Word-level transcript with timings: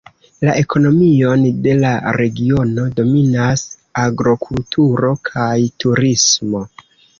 La 0.47 0.53
ekonomion 0.59 1.43
de 1.67 1.75
la 1.83 1.91
regiono 2.17 2.87
dominas 3.01 3.67
agrokulturo 4.07 5.15
kaj 5.33 5.55
turismo. 5.85 6.67